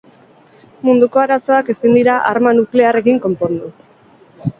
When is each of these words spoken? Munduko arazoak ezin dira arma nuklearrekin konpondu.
Munduko 0.87 1.19
arazoak 1.23 1.69
ezin 1.73 1.93
dira 1.97 2.15
arma 2.31 2.53
nuklearrekin 2.61 3.21
konpondu. 3.27 3.71